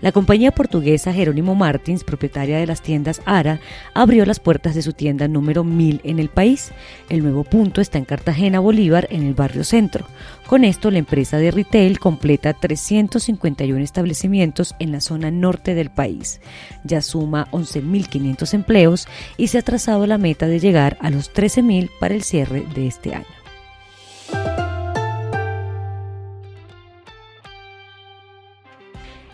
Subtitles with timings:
[0.00, 3.60] La compañía portuguesa Jerónimo Martins, propietaria de las tiendas Ara,
[3.94, 6.72] abrió las puertas de su tienda número 1000 en el país.
[7.08, 10.06] El nuevo punto está en Cartagena, Bolívar, en el barrio centro.
[10.46, 16.40] Con esto, la empresa de retail completa 351 establecimientos en la zona norte del país.
[16.84, 19.08] Ya suma 11.500 empleos
[19.38, 22.86] y se ha trazado la meta de llegar a los 13.000 para el cierre de
[22.86, 23.43] este año.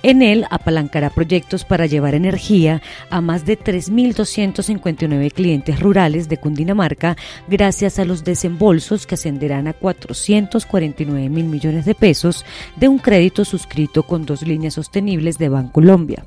[0.03, 7.17] En él apalancará proyectos para llevar energía a más de 3.259 clientes rurales de Cundinamarca
[7.49, 13.45] gracias a los desembolsos que ascenderán a 449 mil millones de pesos de un crédito
[13.45, 16.25] suscrito con dos líneas sostenibles de Bancolombia.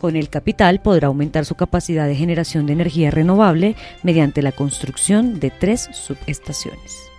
[0.00, 5.38] Con el capital podrá aumentar su capacidad de generación de energía renovable mediante la construcción
[5.38, 7.11] de tres subestaciones.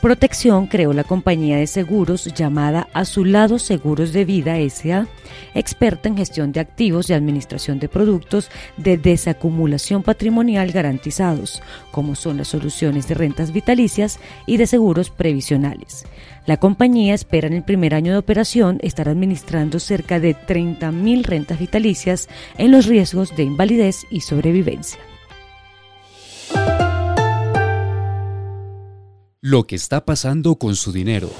[0.00, 5.06] Protección creó la compañía de seguros llamada Azulado Seguros de Vida SA,
[5.54, 12.38] experta en gestión de activos y administración de productos de desacumulación patrimonial garantizados, como son
[12.38, 16.06] las soluciones de rentas vitalicias y de seguros previsionales.
[16.46, 21.58] La compañía espera en el primer año de operación estar administrando cerca de 30.000 rentas
[21.58, 24.98] vitalicias en los riesgos de invalidez y sobrevivencia.
[29.42, 31.30] Lo que está pasando con su dinero.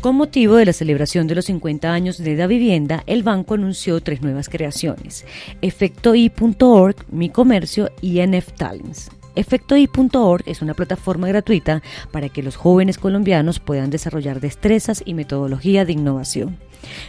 [0.00, 4.00] Con motivo de la celebración de los 50 años de Da Vivienda, el banco anunció
[4.00, 5.26] tres nuevas creaciones:
[5.60, 9.10] EfectoI.org, Mi Comercio y NF Talents.
[9.34, 15.84] EfectoI.org es una plataforma gratuita para que los jóvenes colombianos puedan desarrollar destrezas y metodología
[15.84, 16.58] de innovación.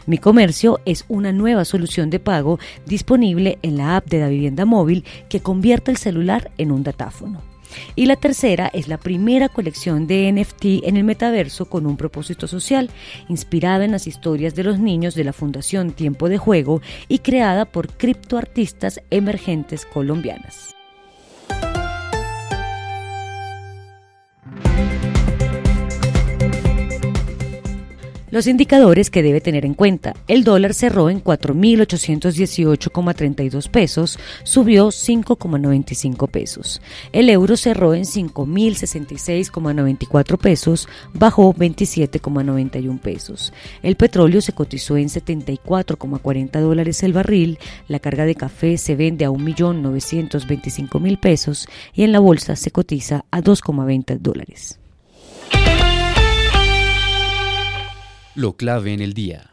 [0.06, 4.66] Mi Comercio es una nueva solución de pago disponible en la app de la vivienda
[4.66, 7.41] móvil que convierte el celular en un datáfono.
[7.95, 12.47] Y la tercera es la primera colección de NFT en el metaverso con un propósito
[12.47, 12.91] social,
[13.29, 17.66] inspirada en las historias de los niños de la Fundación Tiempo de Juego y creada
[17.66, 20.75] por criptoartistas emergentes colombianas.
[28.33, 30.16] Los indicadores que debe tener en cuenta.
[30.27, 36.81] El dólar cerró en 4.818,32 pesos, subió 5,95 pesos.
[37.11, 43.53] El euro cerró en 5.066,94 pesos, bajó 27,91 pesos.
[43.83, 47.59] El petróleo se cotizó en 74,40 dólares el barril.
[47.88, 53.25] La carga de café se vende a 1.925.000 pesos y en la bolsa se cotiza
[53.29, 54.79] a 2,20 dólares.
[58.35, 59.53] Lo clave en el día.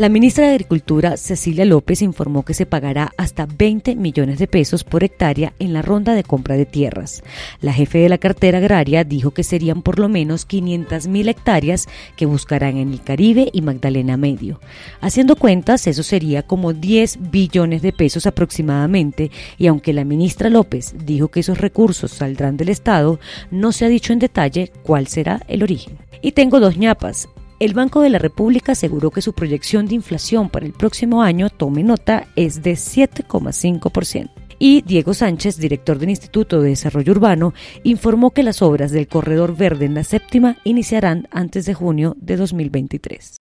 [0.00, 4.82] La ministra de Agricultura, Cecilia López, informó que se pagará hasta 20 millones de pesos
[4.82, 7.22] por hectárea en la ronda de compra de tierras.
[7.60, 11.86] La jefe de la cartera agraria dijo que serían por lo menos 500 mil hectáreas
[12.16, 14.58] que buscarán en el Caribe y Magdalena Medio.
[15.02, 20.94] Haciendo cuentas, eso sería como 10 billones de pesos aproximadamente, y aunque la ministra López
[21.04, 25.42] dijo que esos recursos saldrán del Estado, no se ha dicho en detalle cuál será
[25.46, 25.98] el origen.
[26.22, 27.28] Y tengo dos ñapas.
[27.60, 31.50] El Banco de la República aseguró que su proyección de inflación para el próximo año,
[31.50, 34.30] tome nota, es de 7,5%.
[34.58, 39.54] Y Diego Sánchez, director del Instituto de Desarrollo Urbano, informó que las obras del Corredor
[39.58, 43.36] Verde en la séptima iniciarán antes de junio de 2023.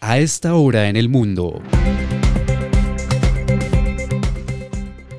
[0.00, 1.62] A esta hora en el mundo.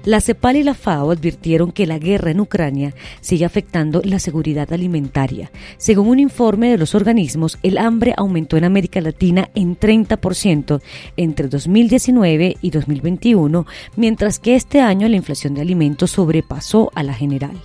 [0.08, 4.72] La CEPAL y la FAO advirtieron que la guerra en Ucrania sigue afectando la seguridad
[4.72, 5.52] alimentaria.
[5.76, 10.82] Según un informe de los organismos, el hambre aumentó en América Latina en 30%
[11.18, 13.66] entre 2019 y 2021,
[13.98, 17.60] mientras que este año la inflación de alimentos sobrepasó a la general.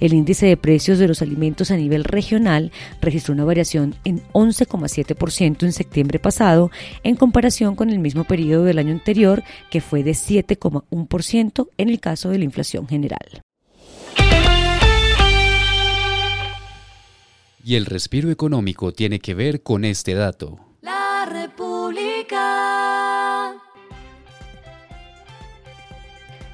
[0.00, 5.62] El índice de precios de los alimentos a nivel regional registró una variación en 11,7%
[5.62, 6.70] en septiembre pasado
[7.02, 12.00] en comparación con el mismo periodo del año anterior, que fue de 7,1% en el
[12.00, 13.42] caso de la inflación general.
[17.64, 20.63] Y el respiro económico tiene que ver con este dato.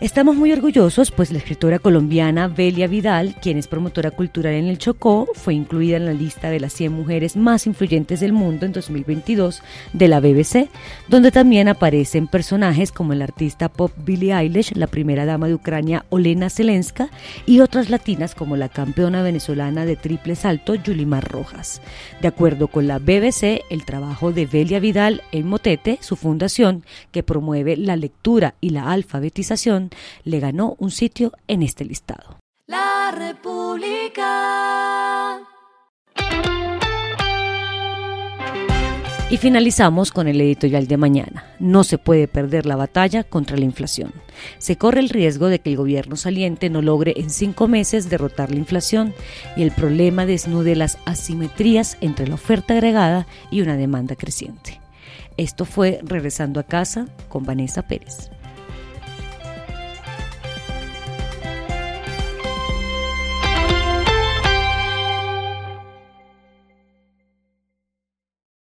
[0.00, 4.79] Estamos muy orgullosos, pues la escritora colombiana Belia Vidal, quien es promotora cultural en el
[4.79, 8.73] Chocó, fue incluida en la lista de las 100 mujeres más influyentes del mundo en
[8.73, 9.62] 2022
[9.93, 10.70] de la BBC,
[11.08, 16.06] donde también aparecen personajes como el artista pop Billie Eilish, la primera dama de Ucrania
[16.08, 17.11] Olena Zelenska
[17.44, 21.82] y otras latinas como la campeona venezolana de triple salto Yulimar Rojas.
[22.23, 27.23] De acuerdo con la BBC, el trabajo de Belia Vidal en Motete, su fundación, que
[27.23, 29.90] promueve la lectura y la alfabetización,
[30.25, 32.39] le ganó un sitio en este listado.
[32.67, 34.71] La República.
[39.31, 41.45] Y finalizamos con el editorial de mañana.
[41.61, 44.13] No se puede perder la batalla contra la inflación.
[44.59, 48.51] Se corre el riesgo de que el gobierno saliente no logre en cinco meses derrotar
[48.51, 49.15] la inflación
[49.57, 54.81] y el problema desnude las asimetrías entre la oferta agregada y una demanda creciente.
[55.37, 58.31] Esto fue Regresando a casa con Vanessa Pérez.